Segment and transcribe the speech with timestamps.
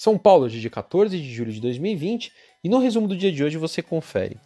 [0.00, 2.32] São Paulo, é dia 14 de julho de 2020,
[2.64, 4.38] e no resumo do dia de hoje você confere.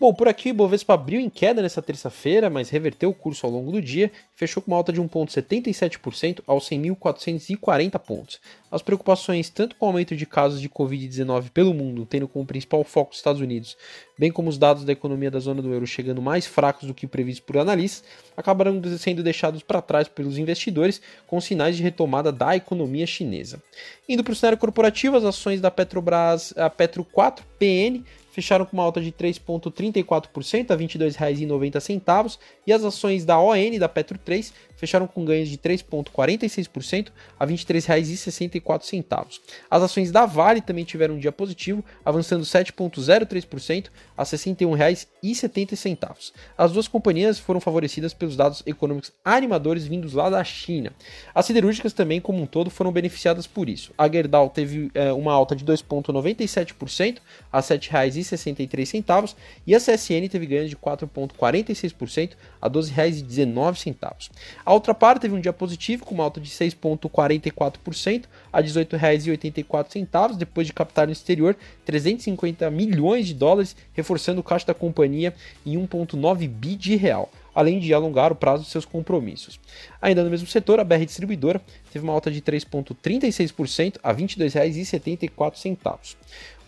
[0.00, 3.52] Bom, por aqui o Ibovespa abriu em queda nessa terça-feira, mas reverteu o curso ao
[3.52, 8.40] longo do dia e fechou com uma alta de 1,77% aos 100.440 pontos.
[8.70, 12.82] As preocupações, tanto com o aumento de casos de Covid-19 pelo mundo, tendo como principal
[12.82, 13.76] foco os Estados Unidos,
[14.18, 17.06] bem como os dados da economia da zona do euro chegando mais fracos do que
[17.06, 22.56] previsto por analistas, acabaram sendo deixados para trás pelos investidores, com sinais de retomada da
[22.56, 23.62] economia chinesa.
[24.08, 28.02] Indo para o cenário corporativo, as ações da Petrobras, a Petro 4, PN,
[28.40, 33.88] fecharam com uma alta de 3,34% a R$ 22,90 e as ações da ON da
[33.88, 39.38] Petro 3 fecharam com ganhos de 3,46% a R$ 23,64.
[39.70, 46.32] As ações da Vale também tiveram um dia positivo, avançando 7,03% a R$ 61,70.
[46.56, 50.92] As duas companhias foram favorecidas pelos dados econômicos animadores vindos lá da China.
[51.34, 53.92] As siderúrgicas também, como um todo, foram beneficiadas por isso.
[53.98, 57.18] A Gerdau teve é, uma alta de 2,97%
[57.52, 59.34] a R$ 7,63
[59.66, 62.30] e a CSN teve ganhos de 4,46%
[62.62, 64.30] a R$ 12,19.
[64.70, 70.36] A outra parte teve um dia positivo, com uma alta de 6,44% a R$ 18,84,
[70.36, 75.34] depois de captar no exterior 350 milhões de dólares, reforçando o caixa da companhia
[75.66, 79.58] em 1,9 bi de real além de alongar o prazo de seus compromissos.
[80.00, 81.60] Ainda no mesmo setor, a BR Distribuidora
[81.92, 86.16] teve uma alta de 3,36% a R$ 22,74.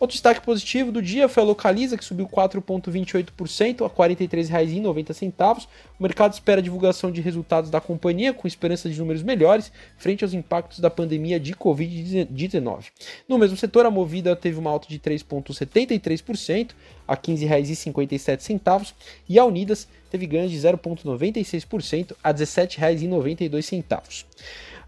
[0.02, 5.68] Outro destaque positivo do dia foi a Localiza, que subiu 4,28% a R$ 43,90.
[5.96, 10.24] O mercado espera a divulgação de resultados da companhia, com esperança de números melhores, frente
[10.24, 12.86] aos impactos da pandemia de Covid-19.
[13.28, 16.70] No mesmo setor, a Movida teve uma alta de 3,73%
[17.06, 18.94] a R$ 15,57
[19.28, 24.24] e a Unidas teve ganhos de 0,96% a R$ 17,92.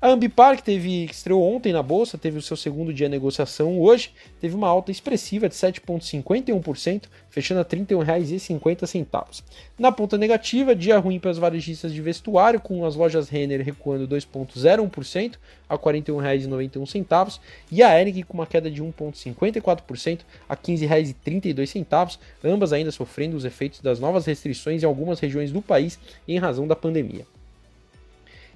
[0.05, 3.13] A Ambipar, que, teve, que estreou ontem na bolsa, teve o seu segundo dia de
[3.13, 9.43] negociação hoje, teve uma alta expressiva de 7,51%, fechando a R$ 31,50.
[9.79, 14.07] Na ponta negativa, dia ruim para as varejistas de vestuário, com as lojas Renner recuando
[14.07, 17.41] 2,01% a R$ 41,91
[17.73, 23.47] e a Ering com uma queda de 1,54% a R$ 15,32, ambas ainda sofrendo os
[23.47, 25.99] efeitos das novas restrições em algumas regiões do país
[26.29, 27.25] em razão da pandemia.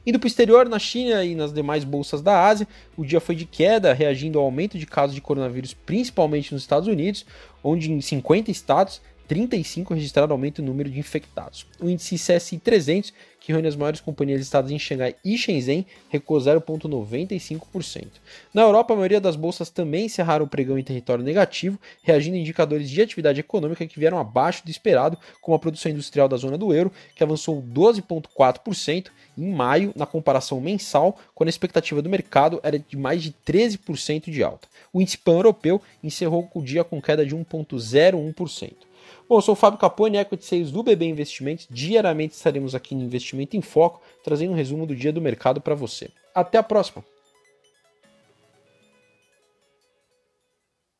[0.08, 3.34] Indo para o exterior, na China e nas demais bolsas da Ásia, o dia foi
[3.34, 7.26] de queda, reagindo ao aumento de casos de coronavírus, principalmente nos Estados Unidos,
[7.62, 11.66] onde em 50 estados 35 registraram aumento no número de infectados.
[11.78, 16.40] O índice CSI 300, que reúne as maiores companhias listadas em Xangai e Shenzhen, recuou
[16.40, 18.06] 0,95%.
[18.54, 22.40] Na Europa, a maioria das bolsas também encerraram o pregão em território negativo, reagindo a
[22.40, 26.56] indicadores de atividade econômica que vieram abaixo do esperado, como a produção industrial da zona
[26.56, 32.60] do euro, que avançou 12,4% em maio, na comparação mensal, quando a expectativa do mercado
[32.62, 34.66] era de mais de 13% de alta.
[34.90, 38.87] O índice pan-europeu encerrou o dia com queda de 1,01%.
[39.28, 41.66] Bom, eu sou o Fábio Capone, Equity Sales do BB Investimentos.
[41.70, 45.74] Diariamente estaremos aqui no Investimento em Foco, trazendo um resumo do dia do mercado para
[45.74, 46.10] você.
[46.34, 47.04] Até a próxima!